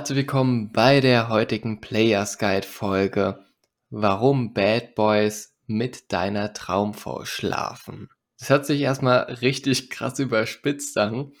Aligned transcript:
Herzlich 0.00 0.16
willkommen 0.16 0.72
bei 0.72 1.02
der 1.02 1.28
heutigen 1.28 1.82
Players 1.82 2.38
Guide 2.38 2.66
Folge. 2.66 3.44
Warum 3.90 4.54
Bad 4.54 4.94
Boys 4.94 5.54
mit 5.66 6.10
deiner 6.10 6.54
Traumfrau 6.54 7.26
schlafen. 7.26 8.08
Das 8.38 8.48
hört 8.48 8.64
sich 8.64 8.80
erstmal 8.80 9.24
richtig 9.24 9.90
krass 9.90 10.18
überspitzt 10.18 10.96
an 10.96 11.32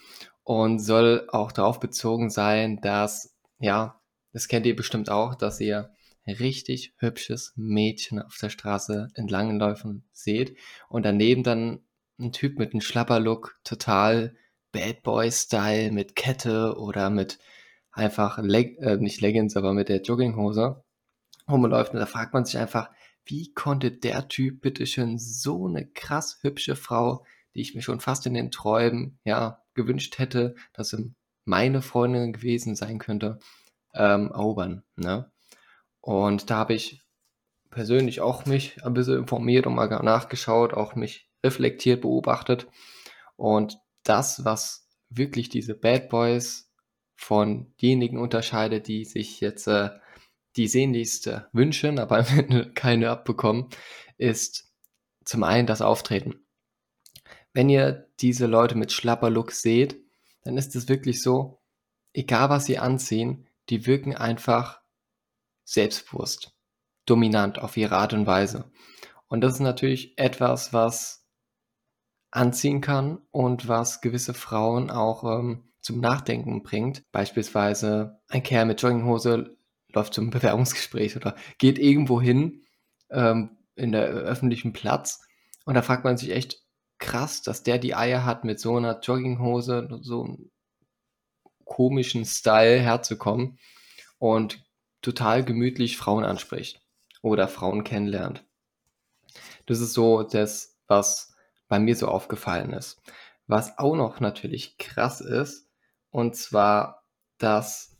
und 0.42 0.78
soll 0.78 1.26
auch 1.32 1.52
darauf 1.52 1.80
bezogen 1.80 2.28
sein, 2.28 2.82
dass, 2.82 3.34
ja, 3.60 3.98
das 4.34 4.46
kennt 4.46 4.66
ihr 4.66 4.76
bestimmt 4.76 5.08
auch, 5.08 5.36
dass 5.36 5.58
ihr 5.58 5.94
richtig 6.26 6.92
hübsches 6.98 7.54
Mädchen 7.56 8.20
auf 8.20 8.36
der 8.36 8.50
Straße 8.50 9.08
entlangläufen 9.14 10.04
seht 10.12 10.54
und 10.90 11.06
daneben 11.06 11.44
dann 11.44 11.80
ein 12.18 12.30
Typ 12.30 12.58
mit 12.58 12.74
einem 12.74 12.82
Schlapperlook, 12.82 13.58
total 13.64 14.36
Bad 14.70 15.02
Boy 15.02 15.32
Style 15.32 15.92
mit 15.92 16.14
Kette 16.14 16.76
oder 16.76 17.08
mit 17.08 17.38
einfach 18.00 18.38
Leg 18.38 18.78
äh, 18.80 18.96
nicht 18.96 19.20
Leggings, 19.20 19.56
aber 19.56 19.72
mit 19.72 19.88
der 19.88 20.02
Jogginghose 20.02 20.82
rumläuft 21.48 21.92
und 21.92 22.00
da 22.00 22.06
fragt 22.06 22.32
man 22.32 22.44
sich 22.44 22.58
einfach, 22.58 22.90
wie 23.24 23.52
konnte 23.52 23.92
der 23.92 24.28
Typ 24.28 24.62
bitteschön 24.62 25.18
so 25.18 25.66
eine 25.66 25.86
krass 25.86 26.38
hübsche 26.42 26.74
Frau, 26.74 27.24
die 27.54 27.60
ich 27.60 27.74
mir 27.74 27.82
schon 27.82 28.00
fast 28.00 28.26
in 28.26 28.34
den 28.34 28.50
Träumen, 28.50 29.18
ja, 29.24 29.62
gewünscht 29.74 30.18
hätte, 30.18 30.54
dass 30.72 30.90
sie 30.90 31.14
meine 31.44 31.82
Freundin 31.82 32.32
gewesen 32.32 32.74
sein 32.74 32.98
könnte, 32.98 33.38
ähm, 33.94 34.30
erobern, 34.32 34.82
ne? 34.96 35.30
Und 36.00 36.50
da 36.50 36.56
habe 36.56 36.74
ich 36.74 37.02
persönlich 37.70 38.20
auch 38.20 38.46
mich 38.46 38.82
ein 38.84 38.94
bisschen 38.94 39.18
informiert 39.18 39.66
und 39.66 39.74
mal 39.74 39.88
nachgeschaut, 40.02 40.72
auch 40.72 40.94
mich 40.94 41.30
reflektiert, 41.44 42.00
beobachtet. 42.00 42.68
Und 43.36 43.78
das, 44.02 44.44
was 44.44 44.88
wirklich 45.10 45.48
diese 45.50 45.74
Bad 45.74 46.08
Boys 46.08 46.69
von 47.20 47.70
denjenigen 47.82 48.18
unterscheidet, 48.18 48.88
die 48.88 49.04
sich 49.04 49.40
jetzt 49.40 49.66
äh, 49.66 49.90
die 50.56 50.68
sehnlichste 50.68 51.48
wünschen, 51.52 51.98
aber 51.98 52.18
am 52.18 52.38
Ende 52.38 52.72
keine 52.72 53.10
abbekommen, 53.10 53.68
ist 54.16 54.72
zum 55.26 55.42
einen 55.42 55.66
das 55.66 55.82
Auftreten. 55.82 56.46
Wenn 57.52 57.68
ihr 57.68 58.08
diese 58.20 58.46
Leute 58.46 58.74
mit 58.74 58.90
Schlapperlook 58.90 59.52
seht, 59.52 60.00
dann 60.44 60.56
ist 60.56 60.74
es 60.74 60.88
wirklich 60.88 61.20
so, 61.20 61.60
egal 62.14 62.48
was 62.48 62.64
sie 62.64 62.78
anziehen, 62.78 63.46
die 63.68 63.86
wirken 63.86 64.16
einfach 64.16 64.80
selbstbewusst, 65.64 66.56
dominant 67.04 67.58
auf 67.58 67.76
ihre 67.76 67.96
Art 67.96 68.14
und 68.14 68.26
Weise. 68.26 68.72
Und 69.28 69.42
das 69.42 69.54
ist 69.54 69.60
natürlich 69.60 70.16
etwas, 70.16 70.72
was 70.72 71.26
anziehen 72.30 72.80
kann 72.80 73.18
und 73.30 73.68
was 73.68 74.00
gewisse 74.00 74.32
Frauen 74.32 74.90
auch 74.90 75.22
ähm, 75.24 75.69
zum 75.80 76.00
Nachdenken 76.00 76.62
bringt. 76.62 77.04
Beispielsweise 77.12 78.20
ein 78.28 78.42
Kerl 78.42 78.66
mit 78.66 78.82
Jogginghose 78.82 79.56
läuft 79.92 80.14
zum 80.14 80.30
Bewerbungsgespräch 80.30 81.16
oder 81.16 81.34
geht 81.58 81.78
irgendwo 81.78 82.20
hin 82.20 82.62
ähm, 83.10 83.56
in 83.74 83.92
der 83.92 84.04
öffentlichen 84.04 84.72
Platz 84.72 85.20
und 85.64 85.74
da 85.74 85.82
fragt 85.82 86.04
man 86.04 86.16
sich 86.16 86.30
echt 86.30 86.64
krass, 86.98 87.42
dass 87.42 87.62
der 87.62 87.78
die 87.78 87.94
Eier 87.94 88.24
hat, 88.24 88.44
mit 88.44 88.60
so 88.60 88.76
einer 88.76 89.00
Jogginghose, 89.00 90.00
so 90.02 90.24
einem 90.24 90.50
komischen 91.64 92.24
Style 92.24 92.80
herzukommen 92.80 93.58
und 94.18 94.64
total 95.02 95.44
gemütlich 95.44 95.96
Frauen 95.96 96.24
anspricht 96.24 96.82
oder 97.22 97.48
Frauen 97.48 97.84
kennenlernt. 97.84 98.44
Das 99.66 99.80
ist 99.80 99.92
so 99.92 100.24
das, 100.24 100.76
was 100.88 101.34
bei 101.68 101.78
mir 101.78 101.94
so 101.94 102.08
aufgefallen 102.08 102.72
ist. 102.72 103.00
Was 103.46 103.78
auch 103.78 103.94
noch 103.94 104.20
natürlich 104.20 104.76
krass 104.78 105.20
ist, 105.20 105.69
und 106.10 106.36
zwar, 106.36 107.04
dass 107.38 107.96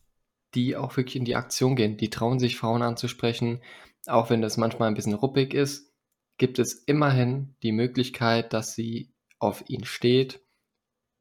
die 0.55 0.77
auch 0.77 0.97
wirklich 0.97 1.17
in 1.17 1.25
die 1.25 1.37
Aktion 1.37 1.77
gehen. 1.77 1.97
Die 1.97 2.11
trauen 2.11 2.39
sich 2.39 2.57
Frauen 2.57 2.83
anzusprechen, 2.83 3.63
auch 4.07 4.31
wenn 4.31 4.43
das 4.43 4.57
manchmal 4.57 4.89
ein 4.89 4.95
bisschen 4.95 5.15
ruppig 5.15 5.55
ist, 5.55 5.93
gibt 6.39 6.59
es 6.59 6.73
immerhin 6.73 7.55
die 7.63 7.73
Möglichkeit, 7.73 8.53
dass 8.53 8.75
sie 8.75 9.13
auf 9.39 9.63
ihn 9.69 9.85
steht, 9.85 10.41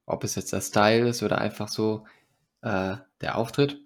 ob 0.06 0.24
es 0.24 0.36
jetzt 0.36 0.54
der 0.54 0.62
Style 0.62 1.10
ist 1.10 1.24
oder 1.24 1.40
einfach 1.40 1.68
so 1.68 2.06
äh, 2.62 2.96
der 3.22 3.38
Auftritt. 3.38 3.82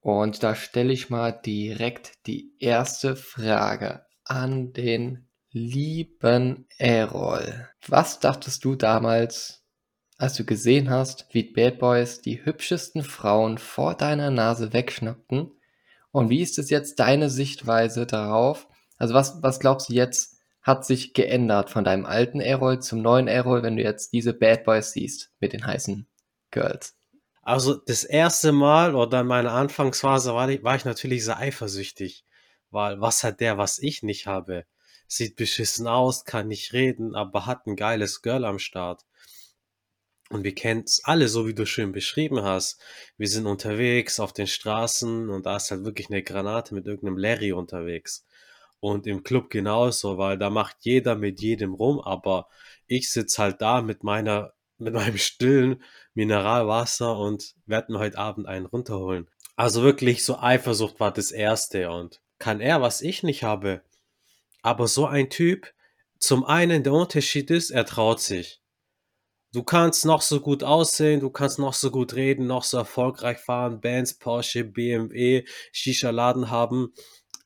Und 0.00 0.42
da 0.42 0.56
stelle 0.56 0.92
ich 0.92 1.10
mal 1.10 1.30
direkt 1.30 2.26
die 2.26 2.54
erste 2.58 3.14
Frage 3.14 4.04
an 4.24 4.72
den 4.72 5.28
lieben 5.52 6.66
Errol. 6.76 7.68
Was 7.86 8.18
dachtest 8.18 8.64
du 8.64 8.74
damals, 8.74 9.61
als 10.22 10.34
du 10.34 10.44
gesehen 10.44 10.88
hast, 10.88 11.26
wie 11.32 11.42
Bad 11.42 11.80
Boys 11.80 12.20
die 12.20 12.44
hübschesten 12.44 13.02
Frauen 13.02 13.58
vor 13.58 13.96
deiner 13.96 14.30
Nase 14.30 14.72
wegschnappten? 14.72 15.50
Und 16.12 16.30
wie 16.30 16.42
ist 16.42 16.60
es 16.60 16.70
jetzt 16.70 17.00
deine 17.00 17.28
Sichtweise 17.28 18.06
darauf? 18.06 18.68
Also 18.98 19.14
was, 19.14 19.42
was 19.42 19.58
glaubst 19.58 19.88
du 19.88 19.94
jetzt 19.94 20.38
hat 20.60 20.86
sich 20.86 21.12
geändert 21.12 21.70
von 21.70 21.82
deinem 21.82 22.06
alten 22.06 22.40
Errol 22.40 22.78
zum 22.78 23.02
neuen 23.02 23.26
Errol, 23.26 23.64
wenn 23.64 23.76
du 23.76 23.82
jetzt 23.82 24.12
diese 24.12 24.32
Bad 24.32 24.62
Boys 24.62 24.92
siehst 24.92 25.32
mit 25.40 25.54
den 25.54 25.66
heißen 25.66 26.06
Girls? 26.52 26.94
Also 27.42 27.74
das 27.74 28.04
erste 28.04 28.52
Mal 28.52 28.94
oder 28.94 29.22
in 29.22 29.26
meiner 29.26 29.50
Anfangsphase 29.50 30.32
war 30.34 30.48
ich, 30.48 30.62
war 30.62 30.76
ich 30.76 30.84
natürlich 30.84 31.24
sehr 31.24 31.38
eifersüchtig, 31.38 32.24
weil 32.70 33.00
was 33.00 33.24
hat 33.24 33.40
der, 33.40 33.58
was 33.58 33.80
ich 33.80 34.04
nicht 34.04 34.28
habe? 34.28 34.66
Sieht 35.08 35.34
beschissen 35.34 35.88
aus, 35.88 36.24
kann 36.24 36.46
nicht 36.46 36.72
reden, 36.72 37.16
aber 37.16 37.46
hat 37.46 37.66
ein 37.66 37.74
geiles 37.74 38.22
Girl 38.22 38.44
am 38.44 38.60
Start. 38.60 39.02
Und 40.32 40.44
wir 40.44 40.54
kennen 40.54 40.84
es 40.86 41.04
alle, 41.04 41.28
so 41.28 41.46
wie 41.46 41.52
du 41.52 41.66
schön 41.66 41.92
beschrieben 41.92 42.42
hast. 42.42 42.80
Wir 43.18 43.28
sind 43.28 43.46
unterwegs 43.46 44.18
auf 44.18 44.32
den 44.32 44.46
Straßen 44.46 45.28
und 45.28 45.44
da 45.44 45.56
ist 45.56 45.70
halt 45.70 45.84
wirklich 45.84 46.08
eine 46.08 46.22
Granate 46.22 46.74
mit 46.74 46.86
irgendeinem 46.86 47.18
Larry 47.18 47.52
unterwegs. 47.52 48.24
Und 48.80 49.06
im 49.06 49.24
Club 49.24 49.50
genauso, 49.50 50.16
weil 50.16 50.38
da 50.38 50.48
macht 50.48 50.76
jeder 50.80 51.16
mit 51.16 51.42
jedem 51.42 51.74
rum, 51.74 52.00
aber 52.00 52.48
ich 52.86 53.10
sitze 53.10 53.42
halt 53.42 53.60
da 53.60 53.82
mit 53.82 54.04
meiner, 54.04 54.54
mit 54.78 54.94
meinem 54.94 55.18
stillen 55.18 55.82
Mineralwasser 56.14 57.18
und 57.18 57.54
werde 57.66 57.92
mir 57.92 57.98
heute 57.98 58.16
Abend 58.16 58.46
einen 58.46 58.64
runterholen. 58.64 59.28
Also 59.56 59.82
wirklich 59.82 60.24
so 60.24 60.38
Eifersucht 60.38 60.98
war 60.98 61.12
das 61.12 61.30
erste 61.30 61.90
und 61.90 62.22
kann 62.38 62.60
er, 62.62 62.80
was 62.80 63.02
ich 63.02 63.22
nicht 63.22 63.44
habe. 63.44 63.82
Aber 64.62 64.88
so 64.88 65.04
ein 65.04 65.28
Typ, 65.28 65.74
zum 66.18 66.42
einen 66.42 66.84
der 66.84 66.94
Unterschied 66.94 67.50
ist, 67.50 67.68
er 67.68 67.84
traut 67.84 68.20
sich. 68.20 68.61
Du 69.54 69.62
kannst 69.62 70.06
noch 70.06 70.22
so 70.22 70.40
gut 70.40 70.64
aussehen, 70.64 71.20
du 71.20 71.28
kannst 71.28 71.58
noch 71.58 71.74
so 71.74 71.90
gut 71.90 72.14
reden, 72.14 72.46
noch 72.46 72.64
so 72.64 72.78
erfolgreich 72.78 73.36
fahren, 73.38 73.82
Bands, 73.82 74.14
Porsche, 74.14 74.64
BMW, 74.64 75.44
Shisha-Laden 75.72 76.50
haben. 76.50 76.94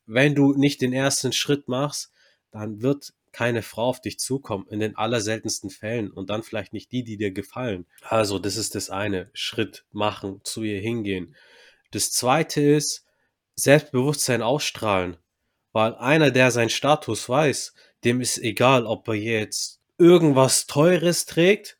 Wenn 0.06 0.36
du 0.36 0.52
nicht 0.52 0.82
den 0.82 0.92
ersten 0.92 1.32
Schritt 1.32 1.66
machst, 1.66 2.12
dann 2.52 2.80
wird 2.80 3.12
keine 3.32 3.62
Frau 3.62 3.88
auf 3.88 4.00
dich 4.00 4.20
zukommen, 4.20 4.66
in 4.70 4.78
den 4.78 4.96
allerseltensten 4.96 5.68
Fällen 5.68 6.12
und 6.12 6.30
dann 6.30 6.44
vielleicht 6.44 6.72
nicht 6.72 6.92
die, 6.92 7.02
die 7.02 7.16
dir 7.16 7.32
gefallen. 7.32 7.86
Also, 8.02 8.38
das 8.38 8.56
ist 8.56 8.76
das 8.76 8.88
eine, 8.88 9.28
Schritt 9.32 9.84
machen, 9.90 10.40
zu 10.44 10.62
ihr 10.62 10.80
hingehen. 10.80 11.34
Das 11.90 12.12
zweite 12.12 12.60
ist, 12.60 13.04
Selbstbewusstsein 13.56 14.42
ausstrahlen, 14.42 15.16
weil 15.72 15.96
einer, 15.96 16.30
der 16.30 16.52
seinen 16.52 16.70
Status 16.70 17.28
weiß, 17.28 17.74
dem 18.04 18.20
ist 18.20 18.38
egal, 18.38 18.86
ob 18.86 19.08
er 19.08 19.14
jetzt 19.14 19.80
irgendwas 19.98 20.66
Teures 20.66 21.26
trägt 21.26 21.76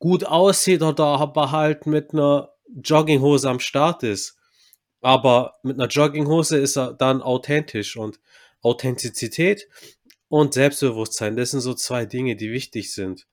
gut 0.00 0.24
aussieht 0.24 0.82
oder 0.82 1.04
aber 1.04 1.52
halt 1.52 1.86
mit 1.86 2.12
einer 2.12 2.52
Jogginghose 2.82 3.48
am 3.48 3.60
Start 3.60 4.02
ist. 4.02 4.36
Aber 5.00 5.58
mit 5.62 5.78
einer 5.78 5.88
Jogginghose 5.88 6.58
ist 6.58 6.76
er 6.76 6.92
dann 6.94 7.22
authentisch 7.22 7.96
und 7.96 8.18
Authentizität 8.62 9.68
und 10.28 10.54
Selbstbewusstsein, 10.54 11.36
das 11.36 11.52
sind 11.52 11.60
so 11.60 11.74
zwei 11.74 12.06
Dinge, 12.06 12.36
die 12.36 12.50
wichtig 12.50 12.92
sind. 12.92 13.26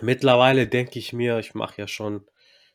Mittlerweile 0.00 0.66
denke 0.66 0.98
ich 0.98 1.12
mir, 1.12 1.38
ich 1.38 1.54
mache 1.54 1.82
ja 1.82 1.88
schon 1.88 2.26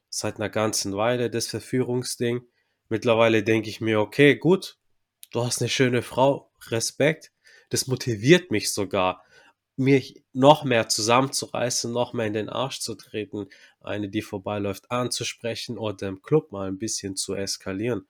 seit 0.10 0.38
einer 0.38 0.50
ganzen 0.50 0.96
Weile 0.96 1.30
das 1.30 1.48
Verführungsding. 1.48 2.42
Mittlerweile 2.88 3.44
denke 3.44 3.70
ich 3.70 3.82
mir, 3.82 4.00
okay, 4.00 4.36
gut, 4.36 4.78
du 5.32 5.44
hast 5.44 5.62
eine 5.62 5.70
schöne 5.70 6.02
Frau, 6.02 6.52
Respekt. 6.68 7.32
Das 7.70 7.88
motiviert 7.88 8.52
mich 8.52 8.74
sogar 8.74 9.24
mich 9.80 10.22
noch 10.34 10.64
mehr 10.64 10.90
zusammenzureißen, 10.90 11.92
noch 11.92 12.14
mehr 12.14 12.28
in 12.28 12.34
den 12.34 12.50
Arsch 12.50 12.80
zu 12.80 12.96
treten, 12.96 13.48
eine, 13.80 14.10
die 14.10 14.22
vorbeiläuft, 14.22 14.92
anzusprechen 14.92 15.78
oder 15.78 16.08
im 16.08 16.22
Club 16.22 16.52
mal 16.52 16.68
ein 16.68 16.78
bisschen 16.78 17.16
zu 17.16 17.34
eskalieren. 17.34 18.06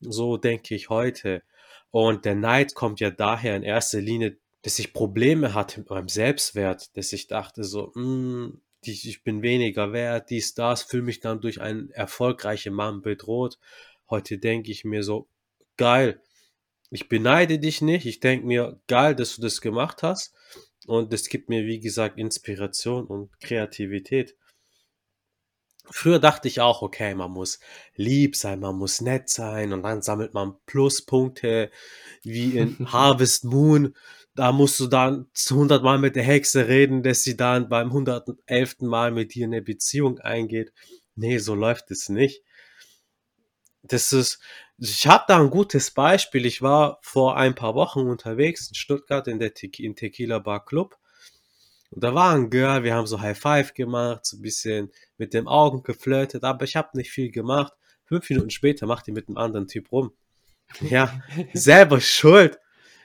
So 0.00 0.36
denke 0.36 0.74
ich 0.74 0.90
heute. 0.90 1.42
Und 1.90 2.24
der 2.24 2.36
Neid 2.36 2.74
kommt 2.74 3.00
ja 3.00 3.10
daher 3.10 3.56
in 3.56 3.62
erster 3.62 4.00
Linie, 4.00 4.38
dass 4.62 4.78
ich 4.78 4.92
Probleme 4.92 5.52
hatte 5.52 5.80
mit 5.80 5.90
meinem 5.90 6.08
Selbstwert, 6.08 6.96
dass 6.96 7.12
ich 7.12 7.26
dachte 7.26 7.64
so, 7.64 7.92
mh, 7.94 8.02
hm, 8.02 8.60
ich 8.86 9.24
bin 9.24 9.42
weniger 9.42 9.92
wert, 9.92 10.30
dies, 10.30 10.54
das, 10.54 10.82
fühle 10.82 11.04
mich 11.04 11.20
dann 11.20 11.40
durch 11.40 11.60
einen 11.60 11.90
erfolgreichen 11.90 12.74
Mann 12.74 13.00
bedroht. 13.00 13.58
Heute 14.10 14.38
denke 14.38 14.70
ich 14.70 14.84
mir 14.84 15.02
so, 15.02 15.26
geil, 15.76 16.20
ich 16.90 17.08
beneide 17.08 17.58
dich 17.58 17.80
nicht, 17.80 18.04
ich 18.06 18.20
denke 18.20 18.46
mir, 18.46 18.78
geil, 18.86 19.14
dass 19.14 19.36
du 19.36 19.42
das 19.42 19.60
gemacht 19.60 20.02
hast 20.02 20.34
und 20.86 21.12
es 21.12 21.28
gibt 21.28 21.48
mir, 21.48 21.66
wie 21.66 21.80
gesagt, 21.80 22.18
Inspiration 22.18 23.06
und 23.06 23.40
Kreativität. 23.40 24.36
Früher 25.90 26.18
dachte 26.18 26.48
ich 26.48 26.60
auch, 26.60 26.80
okay, 26.80 27.14
man 27.14 27.30
muss 27.30 27.60
lieb 27.94 28.36
sein, 28.36 28.60
man 28.60 28.76
muss 28.76 29.02
nett 29.02 29.28
sein 29.28 29.72
und 29.72 29.82
dann 29.82 30.00
sammelt 30.00 30.32
man 30.32 30.54
Pluspunkte, 30.66 31.70
wie 32.22 32.56
in 32.56 32.76
Harvest 32.92 33.44
Moon. 33.44 33.94
Da 34.34 34.50
musst 34.50 34.80
du 34.80 34.86
dann 34.86 35.26
100 35.50 35.82
Mal 35.82 35.98
mit 35.98 36.16
der 36.16 36.24
Hexe 36.24 36.68
reden, 36.68 37.02
dass 37.02 37.22
sie 37.22 37.36
dann 37.36 37.68
beim 37.68 37.88
111. 37.88 38.80
Mal 38.80 39.10
mit 39.10 39.34
dir 39.34 39.46
eine 39.46 39.62
Beziehung 39.62 40.18
eingeht. 40.20 40.72
Nee, 41.16 41.38
so 41.38 41.54
läuft 41.54 41.90
es 41.90 42.08
nicht. 42.08 42.42
Das 43.82 44.12
ist, 44.12 44.40
ich 44.78 45.06
habe 45.06 45.24
da 45.28 45.40
ein 45.40 45.50
gutes 45.50 45.90
Beispiel. 45.90 46.46
Ich 46.46 46.62
war 46.62 46.98
vor 47.02 47.36
ein 47.36 47.54
paar 47.54 47.74
Wochen 47.74 48.00
unterwegs 48.00 48.68
in 48.68 48.74
Stuttgart 48.74 49.28
in 49.28 49.38
der 49.38 49.54
Te 49.54 49.70
in 49.78 49.94
Tequila 49.94 50.38
Bar 50.38 50.64
Club. 50.64 50.96
Und 51.90 52.02
da 52.02 52.12
war 52.14 52.34
ein 52.34 52.50
Girl, 52.50 52.82
wir 52.82 52.94
haben 52.94 53.06
so 53.06 53.20
High 53.20 53.38
Five 53.38 53.74
gemacht, 53.74 54.26
so 54.26 54.36
ein 54.36 54.42
bisschen 54.42 54.90
mit 55.16 55.32
den 55.32 55.46
Augen 55.46 55.84
geflirtet, 55.84 56.42
aber 56.42 56.64
ich 56.64 56.74
habe 56.74 56.96
nicht 56.96 57.12
viel 57.12 57.30
gemacht. 57.30 57.72
Fünf 58.04 58.28
Minuten 58.28 58.50
später 58.50 58.86
macht 58.86 59.06
die 59.06 59.12
mit 59.12 59.28
einem 59.28 59.38
anderen 59.38 59.68
Typ 59.68 59.92
rum. 59.92 60.12
Ja, 60.80 61.22
selber 61.52 62.00
schuld. 62.00 62.58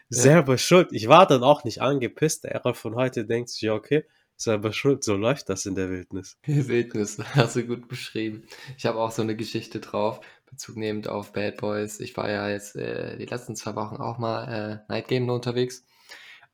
Selber 0.09 0.53
ja. 0.53 0.57
schuld. 0.57 0.89
Ich 0.91 1.07
war 1.07 1.27
dann 1.27 1.43
auch 1.43 1.63
nicht 1.63 1.81
angepisst. 1.81 2.43
Der 2.43 2.53
Error 2.53 2.73
von 2.73 2.95
heute 2.95 3.25
denkt 3.25 3.49
sich, 3.49 3.61
ja, 3.61 3.73
okay, 3.75 4.05
selber 4.35 4.73
schuld. 4.73 5.03
So 5.03 5.15
läuft 5.15 5.49
das 5.49 5.67
in 5.67 5.75
der 5.75 5.89
Wildnis. 5.91 6.37
Wildnis, 6.45 7.19
hast 7.35 7.57
du 7.57 7.63
gut 7.65 7.87
beschrieben. 7.87 8.43
Ich 8.77 8.85
habe 8.85 8.97
auch 8.97 9.11
so 9.11 9.21
eine 9.21 9.35
Geschichte 9.35 9.79
drauf, 9.79 10.21
Bezug 10.49 10.77
nehmend 10.77 11.07
auf 11.07 11.33
Bad 11.33 11.57
Boys. 11.57 11.99
Ich 11.99 12.15
war 12.17 12.29
ja 12.29 12.49
jetzt 12.49 12.75
äh, 12.75 13.17
die 13.17 13.25
letzten 13.25 13.55
zwei 13.55 13.75
Wochen 13.75 13.97
auch 13.97 14.17
mal 14.17 14.83
äh, 14.87 14.91
Night 14.91 15.07
Game 15.07 15.29
unterwegs. 15.29 15.85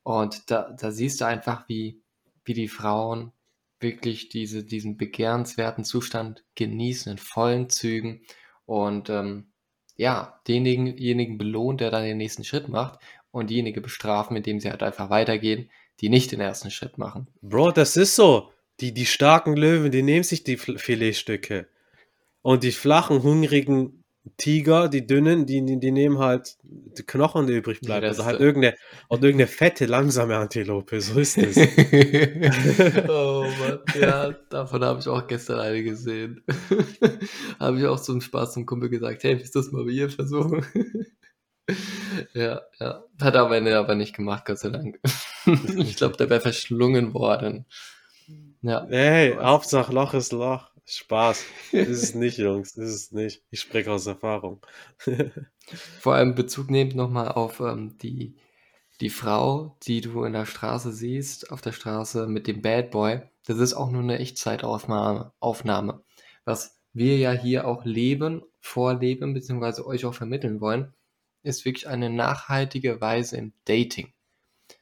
Und 0.04 0.52
da, 0.52 0.76
da 0.80 0.92
siehst 0.92 1.22
du 1.22 1.26
einfach, 1.26 1.68
wie, 1.68 2.02
wie 2.44 2.54
die 2.54 2.68
Frauen 2.68 3.32
wirklich 3.80 4.30
diese, 4.30 4.64
diesen 4.64 4.98
begehrenswerten 4.98 5.84
Zustand 5.84 6.44
genießen 6.56 7.12
in 7.12 7.18
vollen 7.18 7.70
Zügen 7.70 8.22
und 8.66 9.10
ähm, 9.10 9.48
ja, 9.98 10.40
denjenigen 10.48 11.38
belohnt, 11.38 11.82
der 11.82 11.92
dann 11.92 12.04
den 12.04 12.18
nächsten 12.18 12.44
Schritt 12.44 12.68
macht 12.68 13.00
und 13.32 13.50
diejenige 13.50 13.82
bestrafen, 13.82 14.36
indem 14.36 14.60
sie 14.60 14.70
halt 14.70 14.84
einfach 14.84 15.10
weitergehen, 15.10 15.70
die 16.02 16.10
nicht 16.10 16.32
den 16.32 16.42
ersten 16.42 16.72
Schritt 16.72 16.98
machen. 16.98 17.28
Bro, 17.42 17.72
das 17.72 17.96
ist 17.96 18.16
so. 18.16 18.52
Die, 18.82 18.94
die 18.94 19.06
starken 19.06 19.56
Löwen, 19.56 19.92
die 19.92 20.04
nehmen 20.04 20.24
sich 20.24 20.44
die 20.44 20.58
Filetstücke. 20.58 21.68
Und 22.46 22.62
die 22.62 22.72
flachen, 22.72 23.24
hungrigen 23.24 24.04
Tiger, 24.38 24.88
die 24.88 25.08
dünnen, 25.08 25.48
die, 25.48 25.66
die, 25.66 25.80
die 25.80 25.90
nehmen 25.90 26.20
halt 26.20 26.58
die 26.62 27.02
Knochen, 27.02 27.48
die 27.48 27.54
übrig 27.54 27.82
bleiben. 27.82 28.08
Oder 28.08 28.24
halt 28.24 28.40
irgendeine, 28.40 28.76
oder 29.10 29.24
irgendeine 29.24 29.48
fette, 29.48 29.88
langsame 29.88 30.38
Antilope. 30.38 31.02
So 31.02 31.20
ist 31.20 31.40
es. 31.40 31.58
oh 33.10 33.48
Mann, 33.60 33.80
ja, 34.00 34.30
davon 34.52 34.84
habe 34.84 35.00
ich 35.00 35.08
auch 35.08 35.26
gestern 35.26 35.60
eine 35.60 35.82
gesehen. 35.82 36.44
habe 37.60 37.80
ich 37.80 37.86
auch 37.88 38.00
zum 38.00 38.22
Spaß 38.22 38.54
zum 38.54 38.68
Kumpel 38.68 38.90
gesagt, 38.90 39.24
hey, 39.24 39.40
willst 39.40 39.56
du 39.56 39.60
das 39.62 39.72
mal 39.72 39.90
hier 39.90 40.12
versuchen? 40.12 40.64
ja, 42.36 42.62
ja. 42.80 43.04
Hat 43.20 43.36
aber, 43.36 43.60
ne, 43.60 43.76
aber 43.76 43.96
nicht 43.96 44.16
gemacht, 44.16 44.46
Gott 44.46 44.60
sei 44.60 44.70
Dank. 44.70 45.00
ich 45.78 45.96
glaube, 45.96 46.16
der 46.18 46.30
wäre 46.30 46.42
verschlungen 46.42 47.16
worden. 47.16 47.66
Ja. 48.62 48.86
Hey, 48.88 49.36
Hauptsache 49.36 49.92
Loch 49.92 50.14
ist 50.14 50.32
Loch. 50.32 50.75
Spaß. 50.86 51.46
Ist 51.72 51.90
es 51.90 52.16
nicht, 52.16 52.38
Jungs. 52.38 52.76
Ist 52.78 52.94
es 52.94 53.12
nicht. 53.12 53.44
Ich 53.50 53.60
spreche 53.60 53.92
aus 53.92 54.06
Erfahrung. 54.06 54.66
Vor 56.00 56.14
allem 56.14 56.36
Bezug 56.36 56.70
nehmend 56.70 56.96
nochmal 56.96 57.30
auf 57.30 57.60
ähm, 57.60 57.98
die, 57.98 58.36
die 59.02 59.10
Frau, 59.10 59.78
die 59.84 60.02
du 60.02 60.24
in 60.24 60.34
der 60.34 60.46
Straße 60.46 60.92
siehst, 60.92 61.52
auf 61.52 61.62
der 61.62 61.72
Straße 61.72 62.28
mit 62.28 62.48
dem 62.48 62.62
Bad 62.62 62.92
Boy. 62.92 63.22
Das 63.46 63.58
ist 63.58 63.74
auch 63.74 63.92
nur 63.92 64.02
eine 64.02 64.20
Echtzeitaufnahme, 64.20 65.34
Aufnahme, 65.40 66.04
was 66.46 66.80
wir 66.94 67.18
ja 67.18 67.32
hier 67.32 67.68
auch 67.68 67.84
leben, 67.84 68.44
vorleben, 68.60 69.34
beziehungsweise 69.34 69.86
euch 69.86 70.06
auch 70.06 70.14
vermitteln 70.14 70.62
wollen, 70.62 70.94
ist 71.44 71.66
wirklich 71.66 71.88
eine 71.88 72.10
nachhaltige 72.10 73.02
Weise 73.02 73.38
im 73.38 73.54
Dating. 73.66 74.14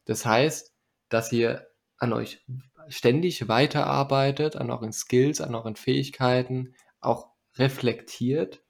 Das 0.05 0.25
heißt, 0.25 0.73
dass 1.09 1.31
ihr 1.31 1.67
an 1.97 2.13
euch 2.13 2.45
ständig 2.87 3.47
weiterarbeitet 3.47 4.55
an 4.55 4.71
euren 4.71 4.93
Skills, 4.93 5.41
an 5.41 5.55
euren 5.55 5.75
Fähigkeiten, 5.75 6.75
auch 6.99 7.29
reflektiert, 7.55 8.63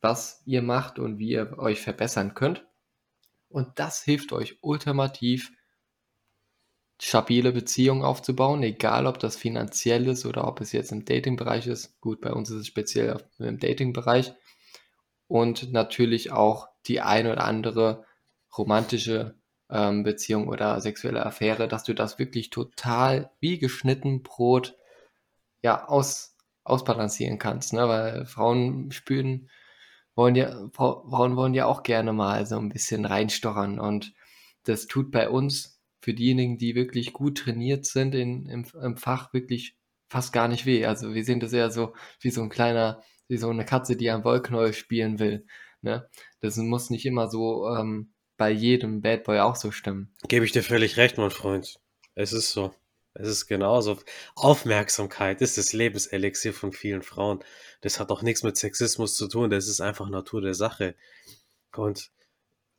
was 0.00 0.42
ihr 0.46 0.62
macht 0.62 0.98
und 0.98 1.18
wie 1.18 1.30
ihr 1.30 1.58
euch 1.58 1.80
verbessern 1.80 2.34
könnt. 2.34 2.66
Und 3.48 3.78
das 3.78 4.02
hilft 4.02 4.32
euch 4.32 4.58
ultimativ, 4.60 5.52
stabile 7.00 7.52
Beziehungen 7.52 8.04
aufzubauen, 8.04 8.62
egal 8.62 9.06
ob 9.06 9.18
das 9.18 9.36
finanziell 9.36 10.06
ist 10.06 10.26
oder 10.26 10.46
ob 10.46 10.60
es 10.60 10.72
jetzt 10.72 10.92
im 10.92 11.04
Dating-Bereich 11.04 11.66
ist. 11.66 12.00
Gut, 12.00 12.20
bei 12.20 12.32
uns 12.32 12.50
ist 12.50 12.56
es 12.56 12.66
speziell 12.66 13.24
im 13.38 13.58
Dating-Bereich. 13.58 14.34
Und 15.26 15.72
natürlich 15.72 16.30
auch 16.30 16.68
die 16.86 17.00
ein 17.00 17.26
oder 17.26 17.44
andere 17.44 18.04
romantische 18.56 19.39
ähm, 19.70 20.02
Beziehung 20.02 20.48
oder 20.48 20.80
sexuelle 20.80 21.24
Affäre, 21.24 21.68
dass 21.68 21.84
du 21.84 21.94
das 21.94 22.18
wirklich 22.18 22.50
total 22.50 23.30
wie 23.40 23.58
geschnitten 23.58 24.22
Brot 24.22 24.76
ja 25.62 25.86
aus, 25.86 26.36
ausbalancieren 26.64 27.38
kannst, 27.38 27.72
ne? 27.72 27.88
Weil 27.88 28.26
Frauen 28.26 28.90
spüren, 28.92 29.48
wollen 30.14 30.34
ja, 30.34 30.68
Frauen 30.72 31.36
wollen 31.36 31.54
ja 31.54 31.66
auch 31.66 31.82
gerne 31.82 32.12
mal 32.12 32.46
so 32.46 32.58
ein 32.58 32.68
bisschen 32.70 33.04
reinstochern 33.04 33.78
und 33.78 34.12
das 34.64 34.86
tut 34.86 35.10
bei 35.10 35.28
uns 35.28 35.80
für 36.00 36.14
diejenigen, 36.14 36.58
die 36.58 36.74
wirklich 36.74 37.12
gut 37.12 37.38
trainiert 37.38 37.86
sind 37.86 38.14
in, 38.14 38.46
im, 38.46 38.66
im 38.82 38.96
Fach, 38.96 39.32
wirklich 39.32 39.76
fast 40.08 40.32
gar 40.32 40.48
nicht 40.48 40.66
weh. 40.66 40.86
Also 40.86 41.14
wir 41.14 41.24
sehen 41.24 41.40
das 41.40 41.52
eher 41.52 41.70
so 41.70 41.94
wie 42.20 42.30
so 42.30 42.42
ein 42.42 42.48
kleiner, 42.48 43.02
wie 43.28 43.36
so 43.36 43.48
eine 43.50 43.64
Katze, 43.64 43.96
die 43.96 44.10
am 44.10 44.24
Wollknäuel 44.24 44.72
spielen 44.72 45.18
will. 45.18 45.46
Ne? 45.82 46.08
Das 46.40 46.56
muss 46.56 46.90
nicht 46.90 47.06
immer 47.06 47.28
so 47.28 47.68
ähm, 47.68 48.12
bei 48.40 48.50
jedem 48.50 49.02
Bad 49.02 49.24
Boy 49.24 49.40
auch 49.40 49.54
so 49.54 49.70
stimmen. 49.70 50.08
Gebe 50.26 50.46
ich 50.46 50.52
dir 50.52 50.62
völlig 50.62 50.96
recht, 50.96 51.18
mein 51.18 51.30
Freund. 51.30 51.78
Es 52.14 52.32
ist 52.32 52.52
so. 52.52 52.74
Es 53.12 53.28
ist 53.28 53.48
genauso. 53.48 53.98
Aufmerksamkeit 54.34 55.42
ist 55.42 55.58
das 55.58 55.74
Lebenselixier 55.74 56.54
von 56.54 56.72
vielen 56.72 57.02
Frauen. 57.02 57.44
Das 57.82 58.00
hat 58.00 58.10
auch 58.10 58.22
nichts 58.22 58.42
mit 58.42 58.56
Sexismus 58.56 59.14
zu 59.14 59.28
tun. 59.28 59.50
Das 59.50 59.68
ist 59.68 59.82
einfach 59.82 60.08
Natur 60.08 60.40
der 60.40 60.54
Sache. 60.54 60.94
Und 61.76 62.12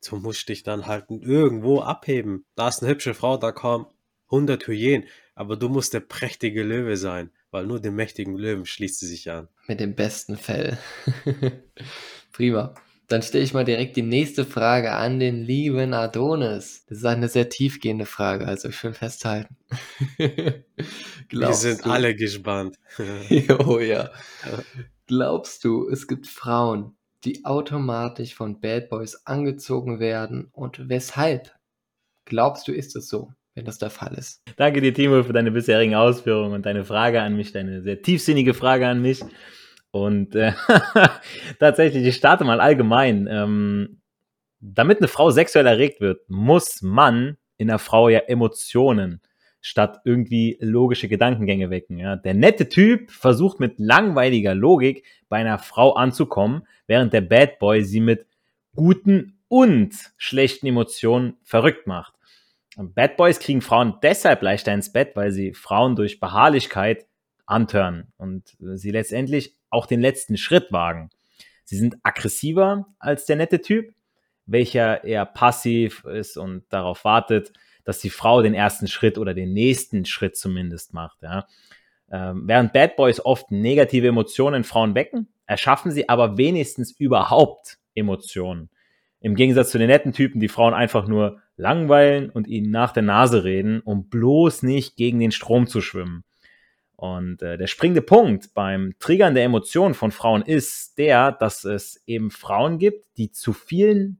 du 0.04 0.16
musst 0.16 0.48
dich 0.48 0.64
dann 0.64 0.86
halt 0.86 1.04
irgendwo 1.10 1.80
abheben. 1.80 2.44
Da 2.56 2.66
ist 2.66 2.82
eine 2.82 2.90
hübsche 2.90 3.14
Frau, 3.14 3.36
da 3.36 3.52
kommen 3.52 3.86
100 4.32 4.66
Hyänen. 4.66 5.06
Aber 5.36 5.54
du 5.54 5.68
musst 5.68 5.94
der 5.94 6.00
prächtige 6.00 6.64
Löwe 6.64 6.96
sein, 6.96 7.30
weil 7.52 7.66
nur 7.66 7.78
dem 7.78 7.94
mächtigen 7.94 8.36
Löwen 8.36 8.66
schließt 8.66 8.98
sie 8.98 9.06
sich 9.06 9.30
an. 9.30 9.46
Mit 9.68 9.78
dem 9.78 9.94
besten 9.94 10.36
Fell. 10.36 10.76
Prima. 12.32 12.74
Dann 13.12 13.20
stelle 13.20 13.44
ich 13.44 13.52
mal 13.52 13.66
direkt 13.66 13.96
die 13.96 14.02
nächste 14.02 14.46
Frage 14.46 14.92
an 14.92 15.20
den 15.20 15.42
lieben 15.42 15.92
Adonis. 15.92 16.86
Das 16.86 16.96
ist 16.96 17.04
eine 17.04 17.28
sehr 17.28 17.50
tiefgehende 17.50 18.06
Frage, 18.06 18.46
also 18.46 18.70
ich 18.70 18.82
will 18.82 18.94
festhalten. 18.94 19.54
Wir 20.18 21.52
sind 21.52 21.84
du, 21.84 21.90
alle 21.90 22.16
gespannt. 22.16 22.78
oh 23.66 23.80
ja. 23.80 24.08
Glaubst 25.06 25.62
du, 25.62 25.90
es 25.90 26.08
gibt 26.08 26.26
Frauen, 26.26 26.96
die 27.24 27.44
automatisch 27.44 28.34
von 28.34 28.60
Bad 28.60 28.88
Boys 28.88 29.26
angezogen 29.26 30.00
werden 30.00 30.48
und 30.50 30.88
weshalb? 30.88 31.54
Glaubst 32.24 32.66
du, 32.66 32.72
ist 32.72 32.96
es 32.96 33.08
so, 33.08 33.30
wenn 33.54 33.66
das 33.66 33.76
der 33.76 33.90
Fall 33.90 34.14
ist? 34.14 34.40
Danke 34.56 34.80
dir, 34.80 34.94
Timo, 34.94 35.22
für 35.22 35.34
deine 35.34 35.50
bisherigen 35.50 35.96
Ausführungen 35.96 36.54
und 36.54 36.64
deine 36.64 36.86
Frage 36.86 37.20
an 37.20 37.36
mich, 37.36 37.52
deine 37.52 37.82
sehr 37.82 38.00
tiefsinnige 38.00 38.54
Frage 38.54 38.86
an 38.88 39.02
mich. 39.02 39.20
Und 39.92 40.34
äh, 40.34 40.52
tatsächlich, 41.60 42.04
ich 42.04 42.16
starte 42.16 42.44
mal 42.44 42.60
allgemein. 42.60 43.28
Ähm, 43.30 44.00
damit 44.58 44.98
eine 44.98 45.08
Frau 45.08 45.30
sexuell 45.30 45.66
erregt 45.66 46.00
wird, 46.00 46.28
muss 46.28 46.82
man 46.82 47.36
in 47.58 47.68
der 47.68 47.78
Frau 47.78 48.08
ja 48.08 48.20
Emotionen 48.20 49.20
statt 49.60 50.00
irgendwie 50.04 50.58
logische 50.60 51.08
Gedankengänge 51.08 51.70
wecken. 51.70 51.98
Ja. 51.98 52.16
Der 52.16 52.34
nette 52.34 52.68
Typ 52.68 53.10
versucht 53.10 53.60
mit 53.60 53.78
langweiliger 53.78 54.54
Logik 54.54 55.04
bei 55.28 55.36
einer 55.36 55.58
Frau 55.58 55.92
anzukommen, 55.92 56.66
während 56.86 57.12
der 57.12 57.20
Bad 57.20 57.58
Boy 57.60 57.84
sie 57.84 58.00
mit 58.00 58.26
guten 58.74 59.38
und 59.48 59.94
schlechten 60.16 60.66
Emotionen 60.66 61.34
verrückt 61.44 61.86
macht. 61.86 62.14
Bad 62.76 63.16
Boys 63.16 63.38
kriegen 63.38 63.60
Frauen 63.60 63.94
deshalb 64.02 64.42
leichter 64.42 64.72
ins 64.72 64.92
Bett, 64.92 65.14
weil 65.14 65.30
sie 65.30 65.52
Frauen 65.52 65.94
durch 65.94 66.20
Beharrlichkeit 66.20 67.06
antören 67.44 68.12
und 68.16 68.56
sie 68.58 68.90
letztendlich 68.90 69.54
auch 69.72 69.86
den 69.86 70.00
letzten 70.00 70.36
Schritt 70.36 70.72
wagen. 70.72 71.10
Sie 71.64 71.76
sind 71.76 71.96
aggressiver 72.02 72.86
als 72.98 73.26
der 73.26 73.36
nette 73.36 73.60
Typ, 73.60 73.94
welcher 74.46 75.04
eher 75.04 75.24
passiv 75.24 76.04
ist 76.04 76.36
und 76.36 76.64
darauf 76.68 77.04
wartet, 77.04 77.52
dass 77.84 78.00
die 78.00 78.10
Frau 78.10 78.42
den 78.42 78.54
ersten 78.54 78.86
Schritt 78.88 79.18
oder 79.18 79.34
den 79.34 79.52
nächsten 79.52 80.04
Schritt 80.04 80.36
zumindest 80.36 80.94
macht. 80.94 81.22
Ja. 81.22 81.46
Ähm, 82.10 82.42
während 82.46 82.72
Bad 82.72 82.96
Boys 82.96 83.24
oft 83.24 83.50
negative 83.50 84.08
Emotionen 84.08 84.56
in 84.56 84.64
Frauen 84.64 84.94
wecken, 84.94 85.28
erschaffen 85.46 85.90
sie 85.90 86.08
aber 86.08 86.36
wenigstens 86.36 86.92
überhaupt 86.92 87.78
Emotionen. 87.94 88.70
Im 89.20 89.34
Gegensatz 89.34 89.70
zu 89.70 89.78
den 89.78 89.88
netten 89.88 90.12
Typen, 90.12 90.40
die 90.40 90.48
Frauen 90.48 90.74
einfach 90.74 91.06
nur 91.06 91.40
langweilen 91.56 92.28
und 92.30 92.48
ihnen 92.48 92.70
nach 92.70 92.92
der 92.92 93.04
Nase 93.04 93.44
reden, 93.44 93.80
um 93.80 94.08
bloß 94.08 94.62
nicht 94.62 94.96
gegen 94.96 95.20
den 95.20 95.30
Strom 95.30 95.66
zu 95.66 95.80
schwimmen. 95.80 96.24
Und 96.96 97.42
äh, 97.42 97.58
der 97.58 97.66
springende 97.66 98.02
Punkt 98.02 98.54
beim 98.54 98.94
Triggern 98.98 99.34
der 99.34 99.44
Emotionen 99.44 99.94
von 99.94 100.12
Frauen 100.12 100.42
ist 100.42 100.98
der, 100.98 101.32
dass 101.32 101.64
es 101.64 102.02
eben 102.06 102.30
Frauen 102.30 102.78
gibt, 102.78 103.06
die 103.16 103.32
zu 103.32 103.52
vielen, 103.52 104.18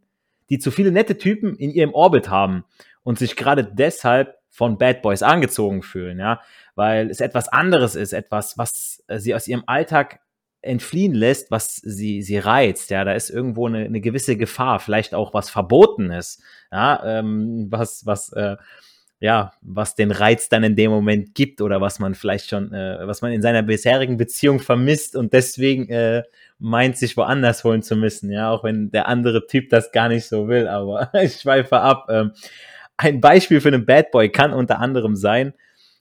die 0.50 0.58
zu 0.58 0.70
viele 0.70 0.90
nette 0.90 1.16
Typen 1.16 1.56
in 1.56 1.70
ihrem 1.70 1.94
Orbit 1.94 2.28
haben 2.28 2.64
und 3.04 3.18
sich 3.18 3.36
gerade 3.36 3.64
deshalb 3.64 4.36
von 4.50 4.78
Bad 4.78 5.00
Boys 5.00 5.22
angezogen 5.22 5.82
fühlen, 5.82 6.18
ja, 6.18 6.40
weil 6.74 7.08
es 7.10 7.20
etwas 7.20 7.48
anderes 7.48 7.94
ist, 7.94 8.12
etwas, 8.12 8.58
was 8.58 9.02
äh, 9.06 9.18
sie 9.18 9.34
aus 9.34 9.48
ihrem 9.48 9.64
Alltag 9.66 10.20
entfliehen 10.60 11.14
lässt, 11.14 11.50
was 11.50 11.76
sie, 11.76 12.22
sie 12.22 12.38
reizt. 12.38 12.90
Ja, 12.90 13.04
da 13.04 13.14
ist 13.14 13.30
irgendwo 13.30 13.66
eine, 13.66 13.84
eine 13.84 14.00
gewisse 14.00 14.36
Gefahr, 14.36 14.78
vielleicht 14.78 15.14
auch 15.14 15.34
was 15.34 15.50
Verbotenes, 15.50 16.42
ja, 16.70 17.18
ähm, 17.18 17.66
was, 17.70 18.06
was, 18.06 18.32
äh, 18.32 18.56
ja, 19.22 19.52
was 19.62 19.94
den 19.94 20.10
Reiz 20.10 20.48
dann 20.48 20.64
in 20.64 20.74
dem 20.74 20.90
Moment 20.90 21.36
gibt 21.36 21.60
oder 21.60 21.80
was 21.80 22.00
man 22.00 22.16
vielleicht 22.16 22.50
schon, 22.50 22.74
äh, 22.74 23.06
was 23.06 23.22
man 23.22 23.30
in 23.30 23.40
seiner 23.40 23.62
bisherigen 23.62 24.16
Beziehung 24.16 24.58
vermisst 24.58 25.14
und 25.14 25.32
deswegen 25.32 25.88
äh, 25.88 26.24
meint, 26.58 26.98
sich 26.98 27.16
woanders 27.16 27.62
holen 27.62 27.82
zu 27.82 27.94
müssen, 27.94 28.32
ja, 28.32 28.50
auch 28.50 28.64
wenn 28.64 28.90
der 28.90 29.06
andere 29.06 29.46
Typ 29.46 29.70
das 29.70 29.92
gar 29.92 30.08
nicht 30.08 30.26
so 30.26 30.48
will, 30.48 30.66
aber 30.66 31.10
ich 31.22 31.40
schweife 31.40 31.78
ab. 31.78 32.08
Ähm, 32.10 32.32
ein 32.96 33.20
Beispiel 33.20 33.60
für 33.60 33.68
einen 33.68 33.86
Bad 33.86 34.10
Boy 34.10 34.28
kann 34.28 34.52
unter 34.52 34.80
anderem 34.80 35.14
sein, 35.14 35.54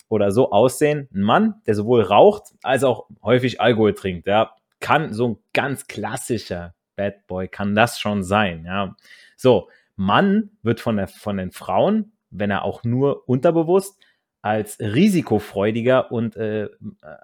oder 0.10 0.32
so 0.32 0.51
aussehen. 0.51 1.08
Ein 1.13 1.22
Mann, 1.22 1.56
der 1.66 1.75
sowohl 1.75 2.01
raucht 2.01 2.54
als 2.63 2.84
auch 2.84 3.08
häufig 3.24 3.62
Alkohol 3.62 3.94
trinkt, 3.94 4.28
ja, 4.28 4.51
kann 4.80 5.13
so 5.13 5.30
ein 5.30 5.38
ganz 5.54 5.88
klassischer 5.88 6.74
Bad 6.96 7.28
Boy, 7.28 7.48
kann 7.48 7.75
das 7.75 8.00
schon 8.00 8.24
sein, 8.24 8.66
ja. 8.66 8.96
So, 9.38 9.70
Mann 9.96 10.50
wird 10.63 10.82
von, 10.82 10.98
der, 10.98 11.08
von 11.08 11.38
den 11.38 11.51
Frauen, 11.51 12.12
wenn 12.32 12.52
er 12.52 12.64
auch 12.64 12.84
nur 12.84 13.28
unterbewusst, 13.30 13.98
als 14.42 14.80
risikofreudiger 14.80 16.12
und 16.12 16.36
äh, 16.36 16.70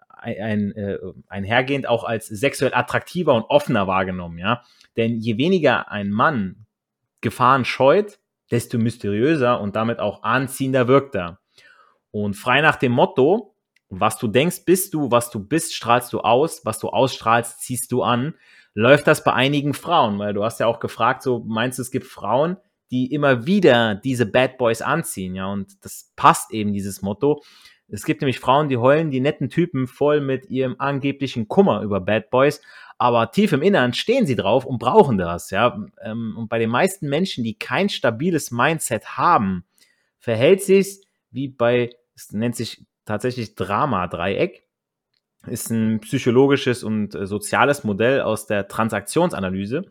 ein, 0.08 0.72
äh, 0.76 1.00
einhergehend 1.28 1.88
auch 1.88 2.04
als 2.04 2.28
sexuell 2.28 2.74
attraktiver 2.74 3.34
und 3.34 3.46
offener 3.50 3.88
wahrgenommen, 3.88 4.38
ja. 4.38 4.64
Denn 4.98 5.20
je 5.20 5.38
weniger 5.38 5.92
ein 5.92 6.12
Mann 6.12 6.68
Gefahren 7.22 7.66
scheut, 7.66 8.20
desto 8.52 8.78
mysteriöser 8.78 9.60
und 9.60 9.76
damit 9.76 10.00
auch 10.00 10.24
anziehender 10.24 10.88
wirkt 10.88 11.16
er. 11.16 11.40
Und 12.12 12.36
frei 12.36 12.62
nach 12.62 12.76
dem 12.76 12.92
Motto, 12.92 13.56
was 13.90 14.18
du 14.18 14.28
denkst, 14.28 14.66
bist 14.66 14.94
du, 14.94 15.12
was 15.12 15.30
du 15.30 15.40
bist, 15.40 15.74
strahlst 15.74 16.14
du 16.14 16.20
aus, 16.22 16.66
was 16.66 16.80
du 16.80 16.90
ausstrahlst, 16.90 17.62
ziehst 17.62 17.92
du 17.92 18.04
an, 18.04 18.36
läuft 18.74 19.08
das 19.08 19.24
bei 19.24 19.34
einigen 19.34 19.74
Frauen, 19.74 20.20
weil 20.20 20.34
du 20.34 20.44
hast 20.44 20.60
ja 20.60 20.68
auch 20.68 20.80
gefragt, 20.80 21.24
so 21.24 21.40
meinst 21.40 21.80
du, 21.80 21.82
es 21.82 21.92
gibt 21.92 22.06
Frauen, 22.06 22.58
die 22.91 23.12
immer 23.13 23.46
wieder 23.46 23.96
diese 23.96 24.25
Bad 24.25 24.58
Boys 24.58 24.82
anziehen, 24.82 25.36
ja, 25.36 25.48
und 25.48 25.84
das 25.84 26.12
passt 26.15 26.51
eben 26.53 26.74
dieses 26.74 27.01
Motto. 27.01 27.41
Es 27.89 28.03
gibt 28.03 28.22
nämlich 28.22 28.39
Frauen, 28.39 28.70
die 28.70 28.77
heulen 28.77 29.12
die 29.12 29.22
netten 29.22 29.50
Typen 29.50 29.88
voll 29.88 30.20
mit 30.20 30.50
ihrem 30.50 30.75
angeblichen 30.77 31.48
Kummer 31.48 31.82
über 31.82 32.01
Bad 32.01 32.29
Boys, 32.29 32.62
aber 32.98 33.32
tief 33.32 33.53
im 33.53 33.62
Inneren 33.62 33.94
stehen 33.94 34.25
sie 34.25 34.36
drauf 34.36 34.65
und 34.65 34.79
brauchen 34.79 35.17
das, 35.17 35.51
ja. 35.51 35.77
Ähm, 36.01 36.36
und 36.38 36.50
bei 36.50 36.60
den 36.60 36.70
meisten 36.70 37.08
Menschen, 37.08 37.44
die 37.44 37.58
kein 37.58 37.89
stabiles 37.89 38.51
Mindset 38.51 39.17
haben, 39.17 39.65
verhält 40.20 40.63
sich 40.63 41.01
wie 41.32 41.48
bei, 41.48 41.91
es 42.15 42.32
nennt 42.32 42.56
sich 42.56 42.86
tatsächlich 43.06 43.56
Drama-Dreieck, 43.56 44.63
ist 45.46 45.70
ein 45.70 46.00
psychologisches 46.01 46.84
und 46.84 47.15
äh, 47.15 47.25
soziales 47.25 47.84
Modell 47.84 48.22
aus 48.22 48.48
der 48.48 48.67
Transaktionsanalyse. 48.67 49.86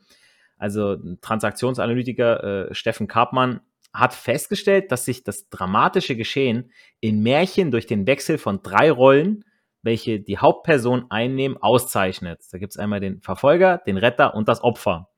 Also 0.56 0.96
Transaktionsanalytiker 1.20 2.70
äh, 2.70 2.74
Steffen 2.74 3.08
Karpmann 3.08 3.60
hat 3.92 4.14
festgestellt, 4.14 4.92
dass 4.92 5.04
sich 5.04 5.24
das 5.24 5.48
dramatische 5.48 6.16
Geschehen 6.16 6.70
in 7.00 7.22
Märchen 7.22 7.70
durch 7.70 7.86
den 7.86 8.06
Wechsel 8.06 8.38
von 8.38 8.62
drei 8.62 8.90
Rollen, 8.90 9.44
welche 9.82 10.20
die 10.20 10.38
Hauptperson 10.38 11.06
einnehmen, 11.10 11.56
auszeichnet. 11.56 12.40
Da 12.50 12.58
gibt 12.58 12.72
es 12.72 12.78
einmal 12.78 13.00
den 13.00 13.20
Verfolger, 13.20 13.78
den 13.78 13.96
Retter 13.96 14.34
und 14.34 14.48
das 14.48 14.62
Opfer. 14.62 15.08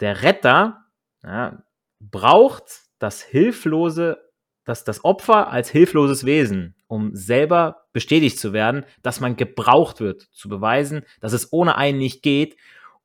Der 0.00 0.22
Retter 0.22 0.84
ja, 1.22 1.62
braucht 2.00 2.82
das 2.98 3.22
hilflose 3.22 4.18
dass 4.66 4.82
das 4.84 5.04
Opfer 5.04 5.50
als 5.50 5.70
hilfloses 5.70 6.26
Wesen, 6.26 6.74
um 6.88 7.14
selber 7.14 7.86
bestätigt 7.92 8.38
zu 8.38 8.52
werden, 8.52 8.84
dass 9.00 9.20
man 9.20 9.36
gebraucht 9.36 10.00
wird, 10.00 10.22
zu 10.32 10.48
beweisen, 10.48 11.04
dass 11.20 11.32
es 11.32 11.52
ohne 11.52 11.76
einen 11.76 11.98
nicht 11.98 12.22
geht, 12.22 12.56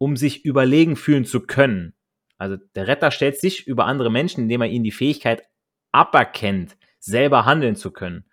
um 0.01 0.17
sich 0.17 0.45
überlegen 0.45 0.95
fühlen 0.95 1.25
zu 1.25 1.41
können. 1.41 1.93
Also 2.39 2.57
der 2.73 2.87
Retter 2.87 3.11
stellt 3.11 3.39
sich 3.39 3.67
über 3.67 3.85
andere 3.85 4.09
Menschen, 4.09 4.41
indem 4.41 4.61
er 4.61 4.67
ihnen 4.67 4.83
die 4.83 4.89
Fähigkeit 4.89 5.43
aberkennt, 5.91 6.75
selber 6.97 7.45
handeln 7.45 7.75
zu 7.75 7.91
können. 7.91 8.25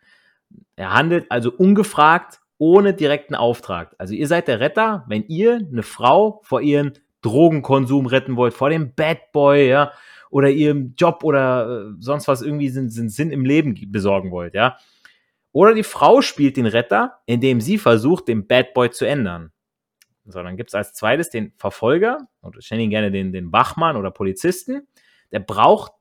Er 0.77 0.95
handelt 0.95 1.31
also 1.31 1.53
ungefragt, 1.53 2.41
ohne 2.57 2.95
direkten 2.95 3.35
Auftrag. 3.35 3.95
Also 3.99 4.15
ihr 4.15 4.27
seid 4.27 4.49
der 4.49 4.61
Retter, 4.61 5.05
wenn 5.09 5.27
ihr 5.27 5.57
eine 5.57 5.83
Frau 5.83 6.41
vor 6.43 6.63
ihren 6.63 6.95
Drogenkonsum 7.21 8.07
retten 8.07 8.37
wollt, 8.37 8.55
vor 8.55 8.71
dem 8.71 8.95
Bad 8.95 9.31
Boy, 9.33 9.69
ja, 9.69 9.93
oder 10.31 10.49
ihrem 10.49 10.95
Job 10.97 11.23
oder 11.23 11.91
äh, 11.91 11.95
sonst 12.01 12.29
was 12.29 12.41
irgendwie 12.41 12.71
Sinn, 12.71 12.89
Sinn, 12.89 13.11
Sinn 13.11 13.31
im 13.31 13.45
Leben 13.45 13.79
besorgen 13.93 14.31
wollt, 14.31 14.55
ja. 14.55 14.79
Oder 15.53 15.75
die 15.75 15.83
Frau 15.83 16.23
spielt 16.23 16.57
den 16.57 16.65
Retter, 16.65 17.19
indem 17.27 17.61
sie 17.61 17.77
versucht, 17.77 18.29
den 18.29 18.47
Bad 18.47 18.73
Boy 18.73 18.91
zu 18.91 19.05
ändern. 19.05 19.53
So, 20.31 20.43
dann 20.43 20.57
gibt 20.57 20.71
es 20.71 20.75
als 20.75 20.93
zweites 20.93 21.31
den 21.31 21.53
Verfolger, 21.57 22.19
oder 22.43 22.59
ich 22.59 22.71
nenne 22.71 22.83
ihn 22.85 22.91
gerne 22.91 23.11
den, 23.11 23.33
den 23.33 23.53
Wachmann 23.53 23.97
oder 23.97 24.11
Polizisten. 24.11 24.87
Der 25.33 25.41
braucht 25.41 25.93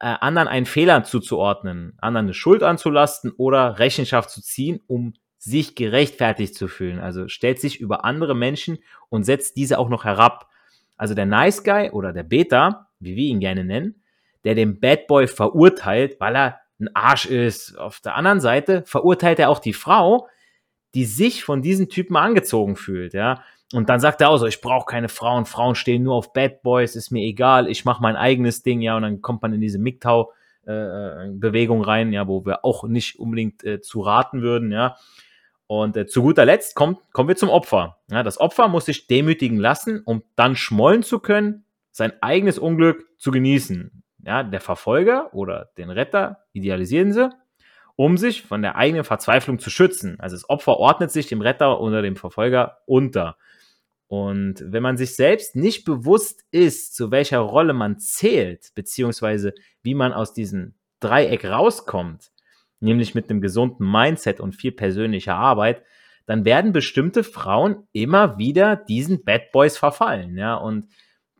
äh, 0.00 0.14
anderen 0.20 0.48
einen 0.48 0.66
Fehler 0.66 1.04
zuzuordnen, 1.04 1.94
anderen 1.98 2.26
eine 2.26 2.34
Schuld 2.34 2.62
anzulasten 2.62 3.32
oder 3.32 3.78
Rechenschaft 3.78 4.30
zu 4.30 4.40
ziehen, 4.42 4.80
um 4.86 5.14
sich 5.38 5.74
gerechtfertigt 5.74 6.54
zu 6.54 6.68
fühlen. 6.68 6.98
Also 6.98 7.28
stellt 7.28 7.60
sich 7.60 7.80
über 7.80 8.04
andere 8.04 8.34
Menschen 8.34 8.78
und 9.08 9.24
setzt 9.24 9.56
diese 9.56 9.78
auch 9.78 9.88
noch 9.88 10.04
herab. 10.04 10.48
Also 10.96 11.14
der 11.14 11.26
Nice 11.26 11.62
Guy 11.62 11.90
oder 11.90 12.12
der 12.12 12.22
Beta 12.24 12.86
wie 13.00 13.16
wir 13.16 13.24
ihn 13.24 13.40
gerne 13.40 13.64
nennen, 13.64 14.02
der 14.44 14.54
den 14.54 14.80
Bad 14.80 15.06
Boy 15.06 15.26
verurteilt, 15.26 16.18
weil 16.20 16.36
er 16.36 16.60
ein 16.80 16.94
Arsch 16.94 17.26
ist. 17.26 17.76
Auf 17.78 18.00
der 18.00 18.14
anderen 18.16 18.40
Seite 18.40 18.82
verurteilt 18.86 19.38
er 19.38 19.50
auch 19.50 19.58
die 19.58 19.72
Frau, 19.72 20.28
die 20.94 21.04
sich 21.04 21.44
von 21.44 21.62
diesen 21.62 21.88
Typen 21.88 22.16
angezogen 22.16 22.76
fühlt, 22.76 23.14
ja. 23.14 23.42
Und 23.72 23.88
dann 23.88 24.00
sagt 24.00 24.20
er 24.20 24.30
auch 24.30 24.36
so, 24.36 24.46
ich 24.46 24.60
brauche 24.60 24.86
keine 24.86 25.08
Frauen, 25.08 25.44
Frauen 25.44 25.74
stehen 25.74 26.04
nur 26.04 26.14
auf 26.14 26.32
Bad 26.32 26.62
Boys, 26.62 26.94
ist 26.94 27.10
mir 27.10 27.24
egal, 27.24 27.68
ich 27.68 27.84
mache 27.84 28.00
mein 28.00 28.16
eigenes 28.16 28.62
Ding, 28.62 28.80
ja, 28.80 28.96
und 28.96 29.02
dann 29.02 29.22
kommt 29.22 29.42
man 29.42 29.52
in 29.52 29.60
diese 29.60 29.78
MGTOW-Bewegung 29.78 31.82
äh, 31.82 31.84
rein, 31.84 32.12
ja, 32.12 32.28
wo 32.28 32.46
wir 32.46 32.64
auch 32.64 32.84
nicht 32.84 33.18
unbedingt 33.18 33.64
äh, 33.64 33.80
zu 33.80 34.02
raten 34.02 34.42
würden, 34.42 34.70
ja. 34.70 34.96
Und 35.66 35.96
äh, 35.96 36.06
zu 36.06 36.22
guter 36.22 36.44
Letzt 36.44 36.76
kommt, 36.76 36.98
kommen 37.12 37.28
wir 37.28 37.36
zum 37.36 37.48
Opfer. 37.48 37.96
Ja, 38.08 38.22
das 38.22 38.38
Opfer 38.38 38.68
muss 38.68 38.86
sich 38.86 39.08
demütigen 39.08 39.58
lassen, 39.58 40.00
um 40.04 40.22
dann 40.36 40.54
schmollen 40.54 41.02
zu 41.02 41.18
können 41.18 41.64
sein 41.96 42.12
eigenes 42.20 42.58
Unglück 42.58 43.06
zu 43.16 43.30
genießen. 43.30 44.02
Ja, 44.24 44.42
der 44.42 44.60
Verfolger 44.60 45.32
oder 45.32 45.70
den 45.78 45.88
Retter 45.88 46.44
idealisieren 46.52 47.12
sie, 47.12 47.30
um 47.96 48.18
sich 48.18 48.42
von 48.42 48.60
der 48.60 48.76
eigenen 48.76 49.04
Verzweiflung 49.04 49.58
zu 49.58 49.70
schützen. 49.70 50.20
Also 50.20 50.36
das 50.36 50.50
Opfer 50.50 50.76
ordnet 50.76 51.10
sich 51.10 51.26
dem 51.26 51.40
Retter 51.40 51.80
oder 51.80 52.02
dem 52.02 52.16
Verfolger 52.16 52.78
unter. 52.84 53.38
Und 54.08 54.62
wenn 54.64 54.82
man 54.82 54.96
sich 54.96 55.16
selbst 55.16 55.56
nicht 55.56 55.84
bewusst 55.84 56.44
ist, 56.50 56.94
zu 56.94 57.10
welcher 57.10 57.40
Rolle 57.40 57.72
man 57.72 57.98
zählt, 57.98 58.70
beziehungsweise 58.74 59.52
wie 59.82 59.94
man 59.94 60.12
aus 60.12 60.32
diesem 60.32 60.74
Dreieck 61.00 61.44
rauskommt, 61.44 62.30
nämlich 62.78 63.14
mit 63.14 63.28
einem 63.28 63.40
gesunden 63.40 63.90
Mindset 63.90 64.40
und 64.40 64.54
viel 64.54 64.72
persönlicher 64.72 65.34
Arbeit, 65.34 65.82
dann 66.26 66.44
werden 66.44 66.72
bestimmte 66.72 67.24
Frauen 67.24 67.86
immer 67.92 68.38
wieder 68.38 68.76
diesen 68.76 69.24
Bad 69.24 69.52
Boys 69.52 69.78
verfallen. 69.78 70.36
Ja, 70.36 70.54
und 70.54 70.88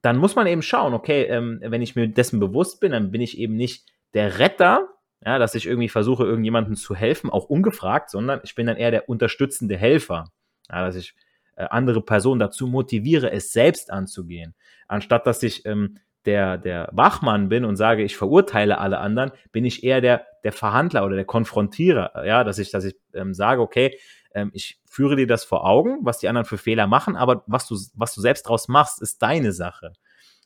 dann 0.02 0.16
muss 0.16 0.36
man 0.36 0.46
eben 0.46 0.62
schauen, 0.62 0.94
okay, 0.94 1.22
ähm, 1.24 1.60
wenn 1.62 1.82
ich 1.82 1.96
mir 1.96 2.08
dessen 2.08 2.38
bewusst 2.38 2.80
bin, 2.80 2.92
dann 2.92 3.10
bin 3.10 3.20
ich 3.20 3.38
eben 3.38 3.56
nicht 3.56 3.86
der 4.14 4.38
Retter, 4.38 4.88
ja, 5.24 5.38
dass 5.38 5.54
ich 5.54 5.66
irgendwie 5.66 5.88
versuche, 5.88 6.24
irgendjemandem 6.24 6.76
zu 6.76 6.94
helfen, 6.94 7.30
auch 7.30 7.46
ungefragt, 7.46 8.10
sondern 8.10 8.40
ich 8.44 8.54
bin 8.54 8.66
dann 8.66 8.76
eher 8.76 8.92
der 8.92 9.08
unterstützende 9.08 9.76
Helfer. 9.76 10.32
Ja, 10.70 10.84
dass 10.84 10.94
ich 10.94 11.14
andere 11.56 12.02
Personen 12.02 12.38
dazu 12.38 12.66
motiviere, 12.66 13.30
es 13.32 13.52
selbst 13.52 13.90
anzugehen. 13.90 14.54
Anstatt 14.86 15.26
dass 15.26 15.42
ich 15.42 15.64
ähm, 15.66 15.98
der, 16.26 16.58
der 16.58 16.88
Wachmann 16.92 17.48
bin 17.48 17.64
und 17.64 17.76
sage, 17.76 18.02
ich 18.02 18.16
verurteile 18.16 18.78
alle 18.78 18.98
anderen, 18.98 19.30
bin 19.52 19.64
ich 19.64 19.84
eher 19.84 20.00
der, 20.00 20.26
der 20.44 20.52
Verhandler 20.52 21.04
oder 21.04 21.16
der 21.16 21.24
Konfrontierer. 21.24 22.26
Ja, 22.26 22.44
dass 22.44 22.58
ich, 22.58 22.70
dass 22.70 22.84
ich 22.84 22.96
ähm, 23.14 23.32
sage, 23.32 23.62
okay, 23.62 23.96
ähm, 24.34 24.50
ich 24.52 24.80
führe 24.84 25.16
dir 25.16 25.26
das 25.26 25.44
vor 25.44 25.64
Augen, 25.64 26.00
was 26.02 26.18
die 26.18 26.28
anderen 26.28 26.44
für 26.44 26.58
Fehler 26.58 26.86
machen, 26.86 27.16
aber 27.16 27.44
was 27.46 27.66
du, 27.66 27.76
was 27.94 28.14
du 28.14 28.20
selbst 28.20 28.42
draus 28.48 28.68
machst, 28.68 29.00
ist 29.00 29.22
deine 29.22 29.52
Sache. 29.52 29.92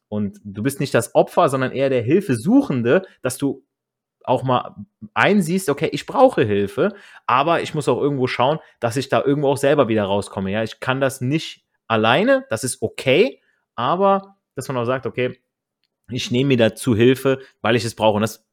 Und 0.09 0.39
du 0.45 0.63
bist 0.63 0.81
nicht 0.81 0.93
das 0.93 1.15
Opfer, 1.15 1.49
sondern 1.49 1.73
eher 1.73 1.89
der 1.89 2.03
Hilfesuchende, 2.03 3.03
dass 3.23 3.39
du 3.39 3.65
auch 4.25 4.43
mal 4.43 4.75
einsiehst, 5.15 5.69
okay, 5.69 5.89
ich 5.93 6.07
brauche 6.07 6.43
Hilfe, 6.43 6.95
aber 7.27 7.63
ich 7.63 7.75
muss 7.75 7.89
auch 7.89 8.01
irgendwo 8.01 8.27
schauen, 8.27 8.59
dass 8.79 8.97
ich 8.97 9.09
da 9.09 9.23
irgendwo 9.23 9.49
auch 9.49 9.57
selber 9.57 9.89
wieder 9.89 10.05
rauskomme. 10.05 10.51
Ja, 10.51 10.63
ich 10.63 10.81
kann 10.81 11.01
das 11.01 11.21
nicht 11.21 11.65
alleine, 11.87 12.47
das 12.51 12.65
ist 12.65 12.83
okay, 12.83 13.41
aber 13.75 14.37
dass 14.55 14.69
man 14.69 14.77
auch 14.77 14.85
sagt, 14.85 15.07
okay, 15.07 15.41
ich 16.11 16.31
nehme 16.31 16.49
mir 16.49 16.57
dazu 16.57 16.95
Hilfe, 16.95 17.41
weil 17.63 17.77
ich 17.77 17.85
es 17.85 17.95
brauche. 17.95 18.17
Und 18.17 18.23
das 18.23 18.47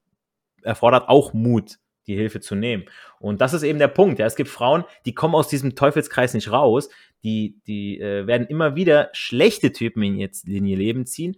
erfordert 0.64 1.10
auch 1.10 1.34
Mut, 1.34 1.78
die 2.08 2.16
Hilfe 2.16 2.40
zu 2.40 2.56
nehmen. 2.56 2.86
Und 3.20 3.42
das 3.42 3.54
ist 3.54 3.64
eben 3.64 3.80
der 3.80 3.88
Punkt. 3.88 4.20
Ja, 4.20 4.26
es 4.26 4.36
gibt 4.36 4.50
Frauen, 4.50 4.84
die 5.06 5.14
kommen 5.14 5.36
aus 5.36 5.48
diesem 5.48 5.76
Teufelskreis 5.76 6.34
nicht 6.34 6.52
raus, 6.52 6.90
die, 7.24 7.60
die 7.68 8.00
äh, 8.00 8.28
werden 8.28 8.48
immer 8.48 8.76
wieder 8.76 9.10
schlechte 9.14 9.72
Typen 9.72 10.04
in 10.04 10.18
ihr, 10.18 10.30
in 10.46 10.66
ihr 10.66 10.78
Leben 10.78 11.06
ziehen. 11.06 11.38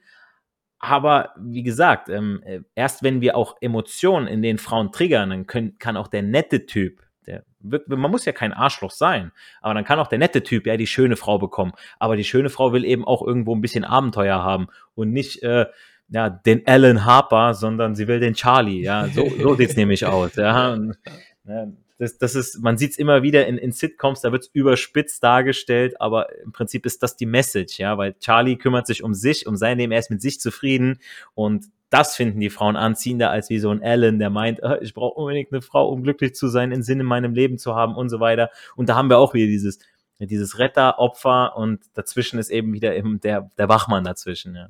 Aber 0.80 1.34
wie 1.38 1.64
gesagt, 1.64 2.10
ähm, 2.10 2.42
äh, 2.46 2.62
erst 2.76 3.04
wenn 3.04 3.22
wir 3.22 3.36
auch 3.36 3.58
Emotionen 3.62 4.28
in 4.28 4.42
den 4.42 4.58
Frauen 4.58 4.92
triggern, 4.92 5.30
dann 5.30 5.48
können, 5.48 5.78
kann 5.78 5.98
auch 5.98 6.08
der 6.08 6.24
nette 6.24 6.66
Typ, 6.66 7.02
der, 7.28 7.44
man 7.60 8.12
muss 8.12 8.26
ja 8.26 8.32
kein 8.32 8.54
Arschloch 8.54 8.92
sein, 8.92 9.32
aber 9.62 9.74
dann 9.74 9.84
kann 9.84 10.00
auch 10.00 10.08
der 10.08 10.20
nette 10.20 10.42
Typ 10.42 10.66
ja 10.66 10.78
die 10.78 10.88
schöne 10.88 11.18
Frau 11.18 11.38
bekommen. 11.38 11.74
Aber 12.00 12.16
die 12.16 12.24
schöne 12.24 12.50
Frau 12.50 12.72
will 12.72 12.86
eben 12.86 13.06
auch 13.06 13.22
irgendwo 13.22 13.54
ein 13.56 13.62
bisschen 13.62 13.84
Abenteuer 13.84 14.42
haben 14.42 14.68
und 14.96 15.12
nicht 15.12 15.44
äh, 15.44 15.66
ja, 16.10 16.30
den 16.30 16.66
Alan 16.66 17.06
Harper, 17.06 17.54
sondern 17.54 17.96
sie 17.96 18.08
will 18.08 18.20
den 18.20 18.34
Charlie. 18.34 18.82
Ja, 18.82 19.08
so, 19.08 19.30
so 19.30 19.56
sieht's 19.56 19.76
nämlich 19.76 20.06
aus. 20.06 20.36
Ja, 20.36 20.74
und, 20.74 20.98
ja, 21.46 21.68
das, 22.00 22.18
das 22.18 22.34
ist, 22.34 22.64
man 22.64 22.78
sieht 22.78 22.92
es 22.92 22.98
immer 22.98 23.24
wieder 23.24 23.46
in, 23.46 23.58
in 23.58 23.74
Sitcoms, 23.74 24.22
da 24.22 24.32
wird 24.32 24.44
es 24.44 24.50
überspitzt 24.54 25.22
dargestellt, 25.22 26.00
aber 26.00 26.36
im 26.40 26.54
Prinzip 26.54 26.86
ist 26.86 27.04
das 27.04 27.18
die 27.18 27.26
Message, 27.26 27.78
ja, 27.78 27.98
weil 27.98 28.14
Charlie 28.20 28.56
kümmert 28.56 28.88
sich 28.88 29.04
um 29.04 29.14
sich, 29.14 29.46
um 29.46 29.58
sein 29.58 29.78
Leben, 29.78 29.92
er 29.92 30.00
ist 30.00 30.10
mit 30.10 30.22
sich 30.22 30.40
zufrieden 30.40 31.00
und 31.36 31.66
das 31.90 32.16
finden 32.16 32.40
die 32.40 32.50
Frauen 32.50 32.78
anziehender 32.78 33.32
als 33.32 33.50
wie 33.50 33.60
so 33.60 33.70
ein 33.70 33.84
Alan, 33.84 34.18
der 34.18 34.30
meint, 34.30 34.62
äh, 34.64 34.80
ich 34.82 34.94
brauche 34.94 35.20
unbedingt 35.20 35.52
eine 35.52 35.62
Frau, 35.62 35.90
um 35.90 36.04
glücklich 36.04 36.36
zu 36.36 36.48
sein, 36.48 36.72
einen 36.72 36.84
Sinn 36.84 37.02
in 37.02 37.06
meinem 37.06 37.34
Leben 37.34 37.58
zu 37.58 37.76
haben 37.76 37.96
und 37.96 38.10
so 38.10 38.20
weiter. 38.20 38.50
Und 38.76 38.90
da 38.90 38.96
haben 38.96 39.10
wir 39.10 39.18
auch 39.18 39.34
wieder 39.34 39.48
dieses, 39.48 39.80
dieses 40.20 40.58
Retter, 40.60 41.00
Opfer 41.00 41.58
und 41.58 41.82
dazwischen 41.96 42.40
ist 42.40 42.50
eben 42.50 42.74
wieder 42.74 42.96
eben 42.96 43.20
der, 43.20 43.50
der 43.58 43.68
Wachmann 43.68 44.04
dazwischen, 44.04 44.56
ja. 44.56 44.70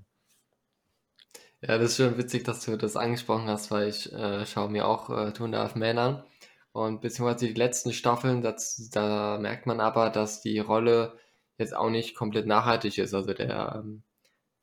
Ja, 1.61 1.77
das 1.77 1.91
ist 1.91 1.97
schon 1.97 2.17
witzig, 2.17 2.45
dass 2.45 2.63
du 2.63 2.77
das 2.77 2.95
angesprochen 2.95 3.49
hast, 3.49 3.69
weil 3.69 3.89
ich 3.89 4.13
äh, 4.13 4.45
schaue 4.45 4.69
mir 4.69 4.87
auch 4.87 5.09
äh, 5.09 5.33
Two 5.33 5.43
and 5.43 5.55
a 5.55 5.59
Half 5.59 5.75
Men 5.75 5.97
an 5.97 6.23
und 6.71 7.01
beziehungsweise 7.01 7.47
die 7.47 7.53
letzten 7.53 7.93
Staffeln, 7.93 8.41
das, 8.41 8.89
da 8.91 9.37
merkt 9.39 9.65
man 9.65 9.79
aber, 9.79 10.09
dass 10.09 10.41
die 10.41 10.59
Rolle 10.59 11.17
jetzt 11.57 11.75
auch 11.75 11.89
nicht 11.89 12.15
komplett 12.15 12.45
nachhaltig 12.45 12.97
ist. 12.97 13.13
Also 13.13 13.33
der 13.33 13.81
ähm, 13.83 14.03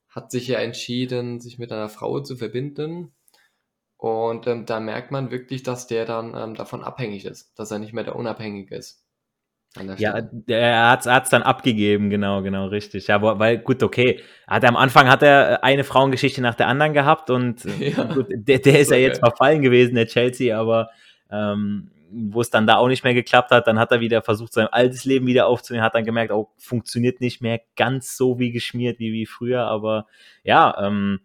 hat 0.09 0.31
sich 0.31 0.49
ja 0.49 0.59
entschieden, 0.59 1.41
sich 1.41 1.59
mit 1.59 1.73
einer 1.73 1.89
Frau 1.89 2.21
zu 2.21 2.37
verbinden. 2.37 3.15
Und 3.99 4.47
ähm, 4.47 4.67
da 4.67 4.79
merkt 4.81 5.11
man 5.11 5.31
wirklich, 5.31 5.63
dass 5.63 5.87
der 5.87 6.05
dann 6.05 6.35
ähm, 6.37 6.55
davon 6.55 6.85
abhängig 6.85 7.25
ist, 7.25 7.59
dass 7.59 7.71
er 7.71 7.79
nicht 7.79 7.93
mehr 7.93 8.05
der 8.05 8.17
Unabhängige 8.17 8.77
ist. 8.77 9.03
Ja, 9.99 10.19
er 10.47 10.89
hat 10.89 11.25
es 11.25 11.31
dann 11.31 11.43
abgegeben, 11.43 12.09
genau, 12.09 12.41
genau, 12.41 12.67
richtig. 12.67 13.09
Ja, 13.09 13.21
weil, 13.21 13.59
gut, 13.59 13.83
okay. 13.83 14.21
Hat 14.47 14.65
am 14.65 14.77
Anfang 14.77 15.09
hat 15.09 15.23
er 15.23 15.63
eine 15.63 15.85
Frauengeschichte 15.85 16.41
nach 16.41 16.55
der 16.55 16.69
anderen 16.69 16.95
gehabt 16.95 17.29
und 17.29 17.63
ja. 17.81 18.05
gut, 18.05 18.27
der, 18.31 18.59
der 18.59 18.81
ist 18.81 18.91
okay. 18.91 19.03
ja 19.03 19.09
jetzt 19.09 19.19
verfallen 19.19 19.61
gewesen, 19.61 19.95
der 19.95 20.07
Chelsea, 20.07 20.59
aber 20.59 20.89
ähm, 21.31 21.91
wo 22.19 22.41
es 22.41 22.51
dann 22.51 22.67
da 22.67 22.77
auch 22.77 22.89
nicht 22.89 23.05
mehr 23.05 23.15
geklappt 23.15 23.51
hat, 23.51 23.67
dann 23.67 23.79
hat 23.79 23.93
er 23.93 24.01
wieder 24.01 24.23
versucht, 24.23 24.53
sein 24.53 24.69
altes 24.69 25.05
Leben 25.05 25.27
wieder 25.27 25.47
aufzunehmen, 25.47 25.85
hat 25.85 25.95
dann 25.95 26.05
gemerkt, 26.05 26.33
auch 26.33 26.49
oh, 26.49 26.53
funktioniert 26.57 27.21
nicht 27.21 27.43
mehr 27.43 27.61
ganz 27.77 28.17
so 28.17 28.39
wie 28.39 28.53
geschmiert 28.53 28.99
wie, 28.99 29.13
wie 29.13 29.27
früher, 29.27 29.65
aber 29.65 30.07
ja, 30.43 30.75
ähm, 30.87 31.21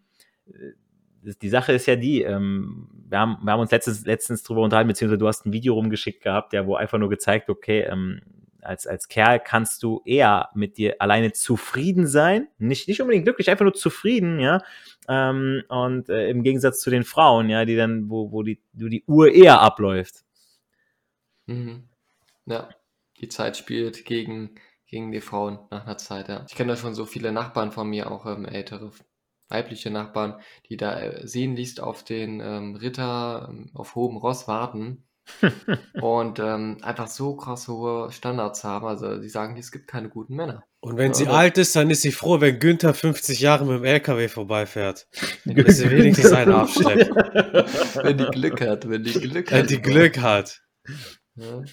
die 1.24 1.50
Sache 1.50 1.74
ist 1.74 1.86
ja 1.86 1.95
die, 1.95 2.24
ähm, 2.24 2.89
wir, 3.10 3.19
haben, 3.19 3.38
wir 3.41 3.53
haben 3.53 3.62
uns 3.62 3.71
letztens, 3.71 4.05
letztens 4.05 4.43
drüber 4.43 4.62
unterhalten, 4.62 4.89
beziehungsweise 4.89 5.19
du 5.19 5.27
hast 5.27 5.45
ein 5.45 5.53
Video 5.53 5.75
rumgeschickt 5.75 6.24
gehabt, 6.24 6.51
ja, 6.53 6.65
wo 6.65 6.75
einfach 6.75 6.98
nur 6.98 7.10
gezeigt, 7.10 7.50
okay, 7.50 7.81
ähm, 7.81 8.21
als, 8.62 8.86
als 8.86 9.07
Kerl 9.07 9.39
kannst 9.39 9.81
du 9.83 10.01
eher 10.05 10.50
mit 10.53 10.77
dir 10.77 10.95
alleine 11.00 11.31
zufrieden 11.31 12.05
sein, 12.05 12.48
nicht, 12.57 12.88
nicht 12.88 13.01
unbedingt 13.01 13.25
glücklich, 13.25 13.50
einfach 13.50 13.63
nur 13.63 13.74
zufrieden, 13.74 14.39
ja, 14.39 14.62
ähm, 15.07 15.63
und 15.69 16.10
äh, 16.10 16.29
im 16.29 16.43
Gegensatz 16.43 16.79
zu 16.79 16.89
den 16.89 17.03
Frauen, 17.03 17.50
ja, 17.50 17.65
die 17.65 17.75
dann, 17.75 18.10
wo, 18.10 18.31
wo 18.31 18.43
die, 18.43 18.60
wo 18.74 18.88
die 18.88 19.03
Uhr 19.07 19.31
eher 19.31 19.61
abläuft. 19.61 20.24
Mhm. 21.51 21.90
Ja, 22.46 22.70
die 23.20 23.29
Zeit 23.29 23.57
spielt 23.57 24.05
gegen, 24.05 24.55
gegen 24.87 25.11
die 25.11 25.22
Frauen 25.22 25.59
nach 25.70 25.85
einer 25.85 25.98
Zeit, 25.98 26.27
ja. 26.27 26.46
Ich 26.48 26.55
kenne 26.55 26.74
da 26.74 26.77
schon 26.77 26.96
so 26.96 27.05
viele 27.05 27.31
Nachbarn 27.31 27.72
von 27.72 27.90
mir, 27.90 28.11
auch 28.11 28.25
ähm, 28.25 28.46
ältere 28.46 28.92
weibliche 29.51 29.92
Nachbarn, 29.92 30.40
die 30.70 30.77
da 30.77 31.00
äh, 31.00 31.27
sehnlichst 31.27 31.81
auf 31.81 32.03
den 32.03 32.40
ähm, 32.40 32.75
Ritter 32.75 33.50
ähm, 33.50 33.70
auf 33.74 33.96
hohem 33.96 34.18
Ross 34.18 34.48
warten 34.48 35.03
und 36.01 36.40
ähm, 36.40 36.77
einfach 36.81 37.07
so 37.07 37.35
krass 37.35 37.68
hohe 37.68 38.11
Standards 38.11 38.64
haben. 38.64 38.87
Also 38.87 39.18
die 39.18 39.29
sagen, 39.29 39.55
es 39.57 39.72
gibt 39.72 39.87
keine 39.87 40.09
guten 40.09 40.35
Männer. 40.35 40.64
Und 40.79 40.98
wenn 40.98 41.14
sie 41.14 41.27
alt 41.27 41.59
ist, 41.59 41.75
dann 41.75 41.92
ist 41.92 42.01
sie 42.01 42.11
froh, 42.11 42.42
wenn 42.42 42.59
Günther 42.59 42.96
50 42.96 43.40
Jahre 43.40 43.66
mit 43.66 43.75
dem 43.77 43.85
LKW 43.85 44.27
vorbeifährt. 44.29 45.07
Dass 45.46 45.77
sie 45.77 45.92
wenigstens 45.92 46.31
einen 46.31 46.53
abschleppt. 46.53 47.11
wenn 48.03 48.18
die 48.18 48.25
Glück 48.25 48.61
hat, 48.61 48.90
wenn 48.90 49.03
die 49.03 49.11
Glück 49.11 49.51
hat. 49.51 49.59
Wenn 49.59 49.68
die 49.68 49.81
Glück 49.81 50.18
hat. 50.20 50.61
Ja. 51.35 51.63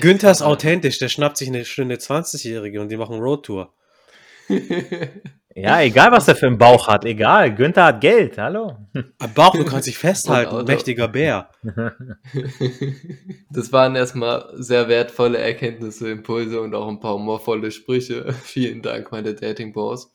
Günther 0.00 0.30
ist 0.30 0.42
authentisch, 0.42 0.98
der 0.98 1.08
schnappt 1.08 1.38
sich 1.38 1.48
eine 1.48 1.64
schöne 1.64 1.96
20-Jährige 1.96 2.80
und 2.80 2.90
die 2.90 2.96
machen 2.96 3.18
Roadtour. 3.18 3.72
ja, 5.54 5.80
egal 5.80 6.12
was 6.12 6.28
er 6.28 6.36
für 6.36 6.46
einen 6.46 6.58
Bauch 6.58 6.88
hat, 6.88 7.04
egal. 7.04 7.54
Günther 7.54 7.86
hat 7.86 8.00
Geld, 8.00 8.36
hallo. 8.38 8.76
Ein 8.92 9.34
Bauch, 9.34 9.54
du 9.54 9.64
kannst 9.64 9.88
dich 9.88 9.98
festhalten, 10.06 10.64
mächtiger 10.64 11.08
Bär. 11.08 11.50
Das 13.50 13.72
waren 13.72 13.96
erstmal 13.96 14.50
sehr 14.52 14.88
wertvolle 14.88 15.38
Erkenntnisse, 15.38 16.10
Impulse 16.10 16.60
und 16.60 16.74
auch 16.74 16.88
ein 16.88 17.00
paar 17.00 17.14
humorvolle 17.14 17.70
Sprüche. 17.70 18.34
Vielen 18.42 18.82
Dank, 18.82 19.10
meine 19.12 19.34
Dating-Boss. 19.34 20.14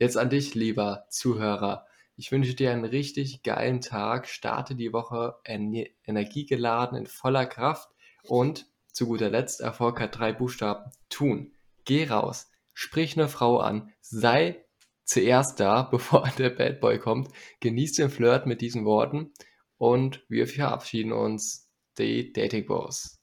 Jetzt 0.00 0.18
an 0.18 0.28
dich, 0.28 0.56
lieber 0.56 1.04
Zuhörer. 1.08 1.86
Ich 2.16 2.30
wünsche 2.30 2.54
dir 2.54 2.70
einen 2.70 2.84
richtig 2.84 3.42
geilen 3.42 3.80
Tag. 3.80 4.28
Starte 4.28 4.74
die 4.74 4.92
Woche 4.92 5.36
energiegeladen 5.44 6.96
in 6.98 7.06
voller 7.06 7.46
Kraft 7.46 7.88
und 8.22 8.66
zu 8.94 9.08
guter 9.08 9.28
Letzt, 9.28 9.60
Erfolg 9.60 9.98
hat 9.98 10.16
drei 10.16 10.32
Buchstaben. 10.32 10.92
Tun. 11.08 11.52
Geh 11.84 12.06
raus. 12.06 12.52
Sprich 12.72 13.18
eine 13.18 13.26
Frau 13.26 13.58
an. 13.58 13.92
Sei 14.00 14.64
zuerst 15.02 15.58
da, 15.58 15.82
bevor 15.90 16.30
der 16.38 16.50
Bad 16.50 16.80
Boy 16.80 17.00
kommt. 17.00 17.28
Genieß 17.58 17.94
den 17.94 18.08
Flirt 18.08 18.46
mit 18.46 18.60
diesen 18.60 18.84
Worten 18.84 19.32
und 19.78 20.24
wir 20.28 20.46
verabschieden 20.46 21.12
uns. 21.12 21.68
Die 21.98 22.32
Dating 22.32 22.66
Boss. 22.66 23.20